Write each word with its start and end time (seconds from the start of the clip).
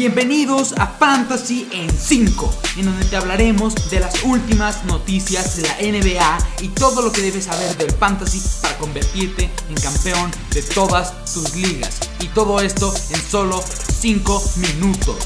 Bienvenidos 0.00 0.72
a 0.78 0.86
Fantasy 0.86 1.68
en 1.72 1.90
5, 1.90 2.54
en 2.78 2.86
donde 2.86 3.04
te 3.04 3.16
hablaremos 3.16 3.74
de 3.90 4.00
las 4.00 4.24
últimas 4.24 4.82
noticias 4.86 5.58
de 5.58 5.62
la 5.64 5.76
NBA 5.76 6.38
y 6.62 6.68
todo 6.68 7.02
lo 7.02 7.12
que 7.12 7.20
debes 7.20 7.44
saber 7.44 7.76
del 7.76 7.90
fantasy 7.90 8.40
para 8.62 8.78
convertirte 8.78 9.50
en 9.68 9.74
campeón 9.74 10.30
de 10.54 10.62
todas 10.62 11.30
tus 11.30 11.54
ligas. 11.54 12.00
Y 12.18 12.28
todo 12.28 12.62
esto 12.62 12.94
en 13.10 13.20
solo 13.20 13.62
5 13.62 14.42
minutos. 14.56 15.18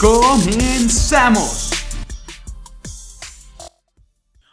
¡Comenzamos! 0.00 1.68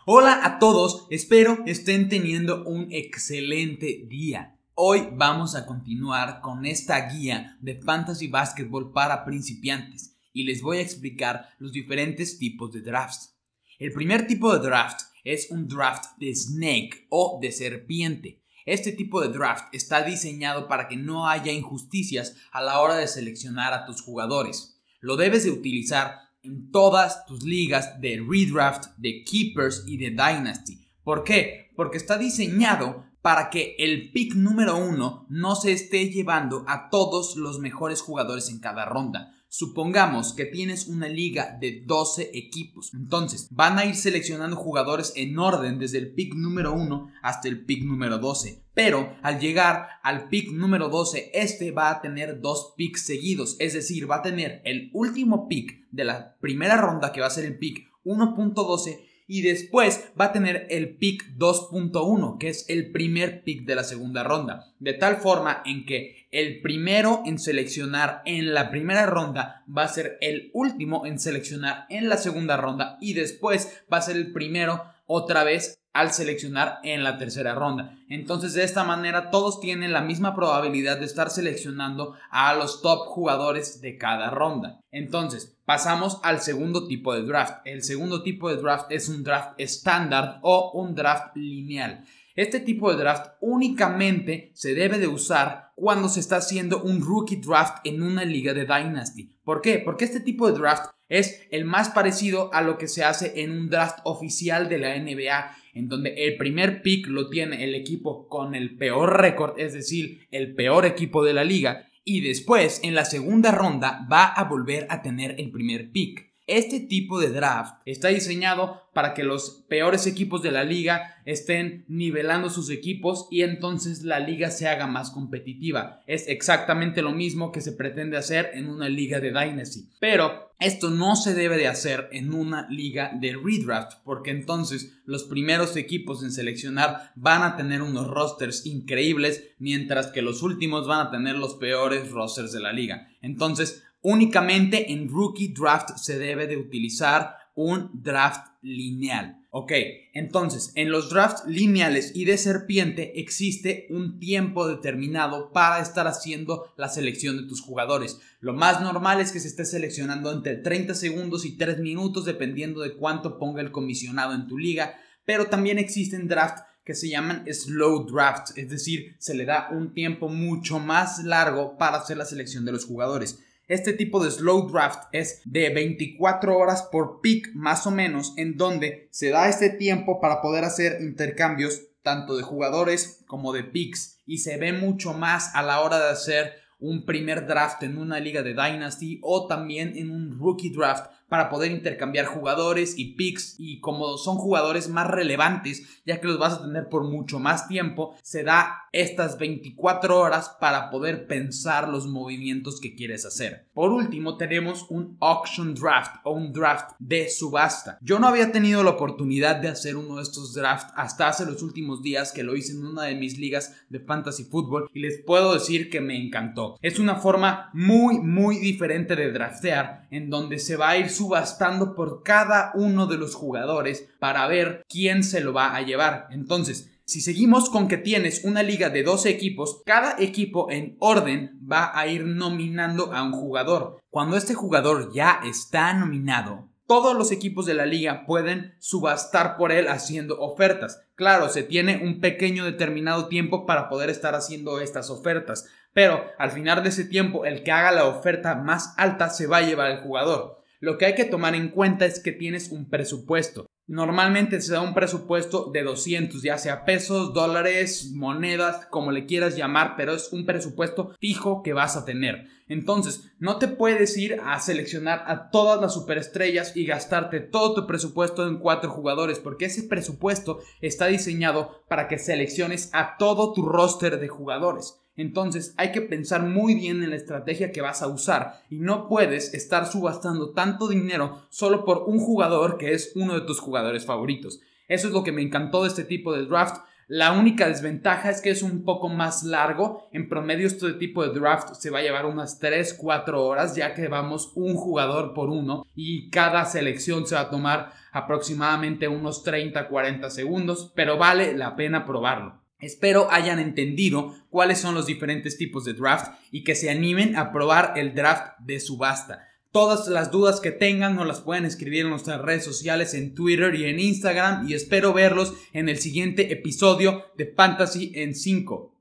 Hola 0.06 0.42
a 0.44 0.60
todos, 0.60 1.08
espero 1.10 1.60
estén 1.66 2.10
teniendo 2.10 2.66
un 2.66 2.92
excelente 2.92 4.04
día. 4.10 4.55
Hoy 4.78 5.08
vamos 5.14 5.56
a 5.56 5.66
continuar 5.66 6.42
con 6.42 6.66
esta 6.66 7.08
guía 7.08 7.58
de 7.62 7.82
fantasy 7.82 8.28
basketball 8.28 8.92
para 8.92 9.24
principiantes 9.24 10.18
y 10.34 10.44
les 10.44 10.62
voy 10.62 10.80
a 10.80 10.82
explicar 10.82 11.48
los 11.60 11.72
diferentes 11.72 12.38
tipos 12.38 12.74
de 12.74 12.82
drafts. 12.82 13.38
El 13.80 13.94
primer 13.94 14.28
tipo 14.28 14.54
de 14.54 14.68
draft 14.68 15.00
es 15.24 15.50
un 15.50 15.70
draft 15.70 16.18
de 16.18 16.36
snake 16.36 17.08
o 17.10 17.40
de 17.42 17.54
serpiente. 17.54 18.44
Este 18.66 18.92
tipo 18.92 19.22
de 19.22 19.30
draft 19.30 19.74
está 19.74 20.04
diseñado 20.04 20.68
para 20.68 20.90
que 20.90 20.98
no 20.98 21.30
haya 21.30 21.54
injusticias 21.54 22.36
a 22.52 22.62
la 22.62 22.82
hora 22.82 22.98
de 22.98 23.08
seleccionar 23.08 23.74
a 23.74 23.86
tus 23.86 24.02
jugadores. 24.02 24.82
Lo 25.00 25.16
debes 25.16 25.46
de 25.46 25.52
utilizar 25.52 26.20
en 26.44 26.70
todas 26.72 27.26
tus 27.28 27.44
ligas 27.44 28.02
de 28.02 28.22
redraft, 28.30 28.88
de 28.98 29.24
keepers 29.24 29.86
y 29.88 29.96
de 29.96 30.10
dynasty. 30.10 30.86
¿Por 31.02 31.24
qué? 31.24 31.72
Porque 31.78 31.96
está 31.96 32.18
diseñado 32.18 33.06
para 33.26 33.50
que 33.50 33.76
el 33.80 34.12
pick 34.12 34.36
número 34.36 34.78
uno 34.78 35.26
no 35.30 35.56
se 35.56 35.72
esté 35.72 36.12
llevando 36.12 36.64
a 36.68 36.92
todos 36.92 37.36
los 37.38 37.58
mejores 37.58 38.04
jugadores 38.04 38.52
en 38.52 38.60
cada 38.60 38.86
ronda. 38.86 39.34
Supongamos 39.48 40.34
que 40.34 40.46
tienes 40.46 40.86
una 40.86 41.08
liga 41.08 41.58
de 41.60 41.82
12 41.88 42.30
equipos. 42.36 42.94
Entonces, 42.94 43.48
van 43.50 43.80
a 43.80 43.86
ir 43.86 43.96
seleccionando 43.96 44.56
jugadores 44.56 45.12
en 45.16 45.40
orden 45.40 45.80
desde 45.80 45.98
el 45.98 46.14
pick 46.14 46.36
número 46.36 46.74
1 46.74 47.14
hasta 47.24 47.48
el 47.48 47.66
pick 47.66 47.84
número 47.84 48.20
12. 48.20 48.64
Pero 48.76 49.16
al 49.24 49.40
llegar 49.40 49.88
al 50.04 50.30
pick 50.30 50.52
número 50.52 50.90
12, 50.90 51.32
este 51.34 51.72
va 51.72 51.90
a 51.90 52.02
tener 52.02 52.42
dos 52.42 52.76
picks 52.78 53.08
seguidos. 53.08 53.56
Es 53.58 53.74
decir, 53.74 54.08
va 54.08 54.18
a 54.18 54.22
tener 54.22 54.62
el 54.66 54.92
último 54.94 55.48
pick 55.48 55.90
de 55.90 56.04
la 56.04 56.38
primera 56.40 56.78
ronda, 56.78 57.12
que 57.12 57.22
va 57.22 57.28
a 57.28 57.32
ser 57.32 57.46
el 57.46 57.58
pick 57.58 57.88
1.12 58.06 59.00
y 59.28 59.42
después 59.42 60.12
va 60.20 60.26
a 60.26 60.32
tener 60.34 60.68
el 60.70 60.98
pick 60.98 61.36
2.1, 61.38 62.38
que 62.38 62.50
es 62.50 62.66
el 62.70 62.92
primer 62.92 63.44
pick 63.44 63.66
de 63.66 63.76
la 63.76 63.84
segunda 63.84 64.24
ronda. 64.24 64.74
De 64.80 64.94
tal 64.94 65.18
forma 65.18 65.62
en 65.66 65.86
que 65.86 66.28
el 66.32 66.62
primero 66.62 67.24
en 67.26 67.40
seleccionar 67.40 68.22
en 68.26 68.54
la 68.54 68.70
primera 68.70 69.06
ronda 69.06 69.64
va 69.66 69.84
a 69.84 69.90
ser 69.90 70.18
el 70.22 70.52
último 70.54 71.06
en 71.06 71.20
seleccionar 71.20 71.86
en 71.90 72.10
la 72.10 72.18
segunda 72.18 72.58
ronda 72.58 72.98
y 73.02 73.14
después 73.14 73.84
va 73.92 73.98
a 73.98 74.02
ser 74.02 74.16
el 74.18 74.32
primero 74.32 74.84
otra 75.08 75.44
vez 75.44 75.80
al 75.96 76.12
seleccionar 76.12 76.80
en 76.84 77.06
la 77.06 77.18
tercera 77.18 77.56
ronda. 77.56 77.98
Entonces 78.10 78.54
de 78.54 78.66
esta 78.66 78.84
manera 78.84 79.32
todos 79.32 79.62
tienen 79.62 79.94
la 79.94 80.02
misma 80.02 80.36
probabilidad 80.36 81.00
de 81.00 81.06
estar 81.06 81.30
seleccionando 81.30 82.16
a 82.30 82.54
los 82.54 82.82
top 82.82 83.08
jugadores 83.08 83.80
de 83.80 83.98
cada 83.98 84.30
ronda. 84.30 84.82
Entonces 84.92 85.56
pasamos 85.64 86.20
al 86.22 86.42
segundo 86.42 86.86
tipo 86.86 87.14
de 87.14 87.24
draft. 87.24 87.60
El 87.64 87.82
segundo 87.82 88.24
tipo 88.24 88.50
de 88.50 88.58
draft 88.58 88.92
es 88.92 89.08
un 89.08 89.24
draft 89.24 89.54
estándar 89.58 90.40
o 90.42 90.72
un 90.74 90.96
draft 90.96 91.34
lineal. 91.38 92.04
Este 92.36 92.60
tipo 92.60 92.92
de 92.92 92.98
draft 92.98 93.32
únicamente 93.40 94.52
se 94.54 94.74
debe 94.74 95.00
de 95.00 95.08
usar 95.08 95.72
cuando 95.76 96.10
se 96.10 96.20
está 96.20 96.38
haciendo 96.38 96.84
un 96.84 97.02
rookie 97.02 97.38
draft 97.38 97.78
en 97.86 98.04
una 98.04 98.26
liga 98.26 98.54
de 98.54 98.66
Dynasty. 98.66 99.32
¿Por 99.44 99.62
qué? 99.62 99.80
Porque 99.80 100.04
este 100.04 100.20
tipo 100.20 100.52
de 100.52 100.58
draft 100.58 100.92
es 101.08 101.48
el 101.52 101.64
más 101.64 101.90
parecido 101.90 102.54
a 102.54 102.62
lo 102.62 102.78
que 102.78 102.88
se 102.90 103.04
hace 103.04 103.42
en 103.42 103.52
un 103.52 103.70
draft 103.70 104.00
oficial 104.04 104.68
de 104.68 104.78
la 104.80 104.98
NBA 104.98 105.56
en 105.76 105.88
donde 105.88 106.14
el 106.26 106.38
primer 106.38 106.82
pick 106.82 107.08
lo 107.08 107.30
tiene 107.30 107.64
el 107.64 107.76
equipo 107.76 108.28
con 108.28 108.56
el 108.56 108.76
peor 108.78 109.22
récord, 109.22 109.60
es 109.60 109.74
decir, 109.74 110.28
el 110.32 110.56
peor 110.56 110.86
equipo 110.86 111.24
de 111.24 111.34
la 111.34 111.44
liga, 111.44 111.90
y 112.04 112.22
después 112.22 112.80
en 112.84 112.96
la 112.96 113.06
segunda 113.06 113.52
ronda 113.52 114.08
va 114.12 114.26
a 114.26 114.46
volver 114.46 114.88
a 114.90 115.02
tener 115.02 115.36
el 115.38 115.52
primer 115.52 115.92
pick. 115.92 116.34
Este 116.48 116.80
tipo 116.80 117.20
de 117.20 117.30
draft 117.32 117.82
está 117.86 118.10
diseñado 118.10 118.84
para 118.94 119.14
que 119.14 119.24
los 119.24 119.66
peores 119.68 120.06
equipos 120.06 120.44
de 120.44 120.52
la 120.52 120.64
liga 120.64 121.16
estén 121.26 121.86
nivelando 121.88 122.50
sus 122.50 122.70
equipos 122.70 123.28
y 123.32 123.42
entonces 123.42 124.04
la 124.04 124.20
liga 124.20 124.52
se 124.52 124.68
haga 124.68 124.86
más 124.86 125.10
competitiva. 125.10 126.04
Es 126.06 126.28
exactamente 126.28 127.02
lo 127.02 127.12
mismo 127.12 127.52
que 127.52 127.62
se 127.62 127.72
pretende 127.72 128.16
hacer 128.16 128.52
en 128.54 128.70
una 128.70 128.88
liga 128.88 129.20
de 129.20 129.32
Dynasty. 129.32 129.90
Pero 130.00 130.52
esto 130.60 130.90
no 130.92 131.18
se 131.18 131.34
debe 131.34 131.58
de 131.58 131.68
hacer 131.68 132.08
en 132.12 132.34
una 132.34 132.70
liga 132.70 133.12
de 133.20 133.36
redraft 133.36 133.98
porque 134.06 134.32
entonces 134.32 135.02
los 135.06 135.24
primeros 135.26 135.76
equipos 135.76 136.24
en 136.24 136.32
seleccionar 136.32 137.12
van 137.16 137.44
a 137.44 137.58
tener 137.58 137.82
unos 137.82 138.08
rosters 138.08 138.66
increíbles 138.66 139.50
mientras 139.60 140.08
que 140.08 140.22
los 140.22 140.42
últimos 140.44 140.88
van 140.88 141.08
a 141.08 141.12
tener 141.12 141.36
los 141.36 141.56
peores 141.56 142.12
rosters 142.12 142.54
de 142.54 142.62
la 142.62 142.72
liga. 142.72 143.10
Entonces 143.22 143.84
Únicamente 144.08 144.92
en 144.94 145.10
rookie 145.10 145.48
draft 145.48 145.98
se 145.98 146.20
debe 146.20 146.46
de 146.46 146.58
utilizar 146.58 147.38
un 147.56 147.90
draft 148.04 148.50
lineal. 148.62 149.44
Ok, 149.50 149.72
entonces 150.14 150.72
en 150.76 150.92
los 150.92 151.10
drafts 151.10 151.48
lineales 151.48 152.12
y 152.14 152.26
de 152.26 152.38
serpiente 152.38 153.20
existe 153.20 153.88
un 153.90 154.20
tiempo 154.20 154.68
determinado 154.68 155.52
para 155.52 155.82
estar 155.82 156.06
haciendo 156.06 156.72
la 156.78 156.88
selección 156.88 157.36
de 157.38 157.48
tus 157.48 157.62
jugadores. 157.62 158.20
Lo 158.42 158.54
más 158.54 158.80
normal 158.80 159.22
es 159.22 159.32
que 159.32 159.40
se 159.40 159.48
esté 159.48 159.66
seleccionando 159.66 160.32
entre 160.32 160.58
30 160.58 160.94
segundos 160.94 161.44
y 161.44 161.58
3 161.58 161.80
minutos 161.80 162.26
dependiendo 162.26 162.82
de 162.82 162.94
cuánto 162.94 163.40
ponga 163.40 163.64
el 163.64 163.72
comisionado 163.72 164.36
en 164.36 164.46
tu 164.46 164.60
liga, 164.60 165.00
pero 165.26 165.48
también 165.48 165.80
existen 165.80 166.28
drafts 166.28 166.62
que 166.86 166.94
se 166.94 167.10
llaman 167.10 167.44
slow 167.52 168.06
drafts, 168.06 168.56
es 168.56 168.70
decir, 168.70 169.16
se 169.18 169.34
le 169.34 169.46
da 169.46 169.70
un 169.72 169.96
tiempo 169.96 170.30
mucho 170.30 170.78
más 170.78 171.24
largo 171.24 171.76
para 171.80 171.98
hacer 171.98 172.18
la 172.18 172.26
selección 172.26 172.66
de 172.66 172.72
los 172.72 172.86
jugadores. 172.86 173.40
Este 173.68 173.94
tipo 173.94 174.24
de 174.24 174.30
slow 174.30 174.70
draft 174.70 175.06
es 175.12 175.42
de 175.44 175.72
24 175.72 176.56
horas 176.56 176.84
por 176.92 177.20
pick 177.22 177.50
más 177.56 177.88
o 177.88 177.92
menos 177.92 178.34
en 178.38 178.58
donde 178.58 179.08
se 179.10 179.30
da 179.30 179.50
este 179.50 179.72
tiempo 179.72 180.22
para 180.22 180.40
poder 180.40 180.64
hacer 180.64 181.02
intercambios 181.02 181.82
tanto 182.04 182.38
de 182.38 182.44
jugadores 182.44 183.24
como 183.26 183.54
de 183.54 183.64
picks. 183.64 184.22
Y 184.28 184.38
se 184.40 184.58
ve 184.58 184.72
mucho 184.72 185.14
más 185.14 185.56
a 185.56 185.64
la 185.64 185.82
hora 185.82 185.98
de 185.98 186.12
hacer 186.12 186.54
un 186.78 187.06
primer 187.06 187.48
draft 187.48 187.82
en 187.82 187.98
una 187.98 188.20
liga 188.20 188.44
de 188.44 188.54
Dynasty 188.54 189.20
o 189.24 189.48
también 189.48 189.98
en 189.98 190.12
un 190.12 190.38
rookie 190.38 190.70
draft 190.70 191.10
para 191.30 191.50
poder 191.50 191.72
intercambiar 191.72 192.26
jugadores 192.26 192.98
y 192.98 193.16
picks. 193.16 193.56
Y 193.58 193.80
como 193.80 194.18
son 194.18 194.38
jugadores 194.38 194.90
más 194.90 195.08
relevantes 195.08 195.84
ya 196.06 196.22
que 196.22 196.28
los 196.28 196.38
vas 196.38 196.54
a 196.54 196.62
tener 196.62 196.90
por 196.90 197.04
mucho 197.04 197.40
más 197.40 197.68
tiempo 197.68 198.16
se 198.22 198.44
da 198.44 198.84
estas 198.92 199.38
24 199.38 200.18
horas 200.20 200.56
para 200.60 200.90
poder 200.90 201.28
pensar 201.28 201.90
los 201.90 202.08
movimientos 202.08 202.80
que 202.80 202.96
quieres 202.96 203.26
hacer. 203.26 203.68
Por 203.74 203.92
último 203.92 204.38
tenemos 204.38 204.86
un 204.90 205.18
auction 205.20 205.74
draft 205.74 206.16
o 206.24 206.32
un 206.32 206.54
draft 206.54 206.92
de 207.00 207.30
subasta. 207.30 207.98
Yo 208.02 208.20
no 208.20 208.28
había 208.28 208.52
tenido 208.52 208.84
la 208.84 208.92
oportunidad 208.92 209.58
de 209.58 209.68
hacer 209.68 209.98
uno 209.98 210.18
de 210.18 210.24
estos 210.24 210.54
drafts 210.54 210.94
hasta 210.96 211.28
hace 211.28 211.46
los 211.46 211.62
últimos 211.62 212.02
días 212.02 212.32
que 212.32 212.44
lo 212.44 212.56
hice 212.56 212.74
en 212.74 212.86
una 212.86 213.04
de 213.04 213.16
mis 213.16 213.38
ligas 213.38 213.76
de 213.90 214.00
fantasy 214.00 214.46
fútbol 214.46 214.90
y 214.94 215.02
les 215.02 215.22
puedo 215.22 215.54
decir 215.54 215.90
que 215.90 216.00
me 216.00 216.16
encantó. 216.16 216.78
Es 216.82 217.00
una 217.00 217.16
forma 217.16 217.70
muy 217.74 218.20
muy 218.20 218.60
diferente 218.60 219.16
de 219.16 219.32
draftear 219.32 220.08
en 220.12 220.30
donde 220.30 220.60
se 220.60 220.78
va 220.78 220.90
a 220.90 220.98
ir 220.98 221.10
subastando 221.16 221.96
por 221.96 222.24
cada 222.24 222.72
uno 222.76 223.08
de 223.08 223.18
los 223.18 223.36
jugadores 223.36 224.08
para 224.20 224.48
ver 224.48 224.84
quién 224.90 225.24
se 225.24 225.42
lo 225.42 225.54
va 225.54 225.76
a 225.76 225.82
llevar. 225.82 226.28
Entonces, 226.32 226.92
si 227.06 227.22
seguimos 227.22 227.70
con 227.70 227.88
que 227.88 227.98
tienes 227.98 228.44
una 228.46 228.64
liga 228.64 228.90
de 228.90 229.04
12 229.04 229.30
equipos, 229.30 229.84
cada 229.86 230.16
equipo 230.18 230.72
en 230.72 230.98
orden 231.00 231.60
va 231.72 231.92
a 231.98 232.08
ir 232.08 232.26
nominando 232.26 233.14
a 233.14 233.22
un 233.22 233.32
jugador. 233.32 234.00
Cuando 234.10 234.38
este 234.38 234.56
jugador 234.56 235.14
ya 235.14 235.40
está 235.46 235.94
nominado, 235.94 236.68
todos 236.88 237.16
los 237.16 237.32
equipos 237.32 237.66
de 237.66 237.76
la 237.76 237.86
liga 237.86 238.26
pueden 238.26 238.76
subastar 238.80 239.56
por 239.56 239.72
él 239.72 239.88
haciendo 239.88 240.40
ofertas. 240.40 241.02
Claro, 241.16 241.50
se 241.50 241.64
tiene 241.64 242.02
un 242.04 242.22
pequeño 242.22 242.66
determinado 242.66 243.28
tiempo 243.28 243.66
para 243.66 243.90
poder 243.90 244.10
estar 244.10 244.36
haciendo 244.36 244.80
estas 244.80 245.10
ofertas, 245.10 245.68
pero 245.94 246.24
al 246.38 246.52
final 246.52 246.84
de 246.84 246.90
ese 246.90 247.06
tiempo 247.06 247.46
el 247.46 247.64
que 247.64 247.72
haga 247.72 247.92
la 247.92 248.06
oferta 248.06 248.56
más 248.56 248.94
alta 248.98 249.30
se 249.30 249.48
va 249.48 249.58
a 249.58 249.62
llevar 249.62 249.92
el 249.92 250.02
jugador. 250.02 250.65
Lo 250.86 251.00
que 251.00 251.08
hay 251.08 251.16
que 251.16 251.26
tomar 251.26 251.56
en 251.56 251.70
cuenta 251.70 252.06
es 252.06 252.20
que 252.20 252.32
tienes 252.32 252.70
un 252.70 252.88
presupuesto. 252.92 253.66
Normalmente 253.88 254.62
se 254.62 254.72
da 254.72 254.82
un 254.82 254.94
presupuesto 254.94 255.72
de 255.74 255.82
200, 255.82 256.44
ya 256.44 256.60
sea 256.60 256.86
pesos, 256.86 257.34
dólares, 257.34 258.12
monedas, 258.14 258.86
como 258.92 259.12
le 259.12 259.26
quieras 259.26 259.58
llamar, 259.58 259.96
pero 259.98 260.14
es 260.14 260.32
un 260.32 260.46
presupuesto 260.46 261.16
fijo 261.20 261.64
que 261.64 261.74
vas 261.74 261.98
a 261.98 262.06
tener. 262.06 262.46
Entonces, 262.68 263.32
no 263.40 263.58
te 263.58 263.68
puedes 263.68 264.16
ir 264.16 264.40
a 264.44 264.60
seleccionar 264.60 265.24
a 265.26 265.50
todas 265.50 265.82
las 265.82 265.96
superestrellas 265.96 266.78
y 266.78 266.86
gastarte 266.86 267.40
todo 267.40 267.74
tu 267.74 267.88
presupuesto 267.88 268.48
en 268.48 268.60
cuatro 268.60 268.92
jugadores, 268.92 269.40
porque 269.40 269.66
ese 269.66 269.88
presupuesto 269.88 270.60
está 270.82 271.08
diseñado 271.08 271.84
para 271.90 272.08
que 272.08 272.20
selecciones 272.20 272.92
a 272.94 273.18
todo 273.18 273.54
tu 273.54 273.64
roster 273.64 274.20
de 274.20 274.28
jugadores. 274.28 275.02
Entonces 275.18 275.74
hay 275.78 275.92
que 275.92 276.02
pensar 276.02 276.44
muy 276.44 276.76
bien 276.76 277.04
en 277.04 277.10
la 277.10 277.16
estrategia 277.16 277.72
que 277.72 277.82
vas 277.82 278.02
a 278.02 278.08
usar 278.08 278.62
y 278.70 278.80
no 278.80 279.08
puedes 279.08 279.54
estar 279.54 279.88
subastando 279.88 280.52
tanto 280.52 280.88
dinero 280.88 281.44
solo 281.50 281.86
por 281.86 282.04
un 282.08 282.20
jugador 282.20 282.78
que 282.78 282.94
es 282.94 283.14
uno 283.16 283.34
de 283.34 283.46
tus 283.46 283.60
jugadores 283.60 284.06
favoritos. 284.06 284.60
Eso 284.88 285.08
es 285.08 285.14
lo 285.14 285.24
que 285.24 285.32
me 285.32 285.42
encantó 285.42 285.84
de 285.84 285.90
este 285.90 286.04
tipo 286.04 286.34
de 286.34 286.46
draft. 286.46 286.82
La 287.08 287.34
única 287.34 287.68
desventaja 287.68 288.32
es 288.32 288.42
que 288.42 288.50
es 288.50 288.64
un 288.64 288.84
poco 288.84 289.10
más 289.10 289.44
largo. 289.44 290.08
En 290.12 290.28
promedio 290.28 290.68
este 290.68 290.94
tipo 290.94 291.26
de 291.26 291.40
draft 291.40 291.76
se 291.76 291.92
va 291.92 292.00
a 292.00 292.02
llevar 292.02 292.26
unas 292.26 292.60
3-4 292.60 293.34
horas 293.36 293.76
ya 293.76 293.94
que 293.94 294.08
vamos 294.08 294.52
un 294.56 294.76
jugador 294.76 295.34
por 295.34 295.50
uno 295.50 295.86
y 295.96 296.30
cada 296.30 296.66
selección 296.66 297.28
se 297.28 297.36
va 297.36 297.42
a 297.42 297.50
tomar 297.50 297.92
aproximadamente 298.12 299.08
unos 299.08 299.46
30-40 299.46 300.30
segundos, 300.30 300.92
pero 300.96 301.18
vale 301.18 301.56
la 301.56 301.76
pena 301.76 302.06
probarlo. 302.06 302.65
Espero 302.80 303.32
hayan 303.32 303.60
entendido 303.60 304.36
cuáles 304.50 304.80
son 304.80 304.96
los 304.96 305.06
diferentes 305.06 305.58
tipos 305.58 305.86
de 305.86 305.94
draft 305.94 306.34
y 306.52 306.64
que 306.64 306.76
se 306.76 306.90
animen 306.90 307.36
a 307.36 307.52
probar 307.52 307.94
el 307.96 308.14
draft 308.14 308.58
de 308.60 308.80
subasta. 308.80 309.48
Todas 309.72 310.08
las 310.08 310.32
dudas 310.32 310.62
que 310.62 310.72
tengan 310.72 311.16
nos 311.16 311.28
las 311.28 311.42
pueden 311.42 311.66
escribir 311.66 312.06
en 312.06 312.12
nuestras 312.12 312.42
redes 312.42 312.64
sociales 312.64 313.14
en 313.14 313.36
Twitter 313.36 313.76
y 313.76 313.86
en 313.86 314.00
Instagram 314.00 314.70
y 314.70 314.74
espero 314.74 315.12
verlos 315.14 315.54
en 315.74 315.90
el 315.90 315.98
siguiente 315.98 316.54
episodio 316.54 317.26
de 317.38 317.48
Fantasy 317.48 318.12
en 318.16 318.36
5. 318.36 318.94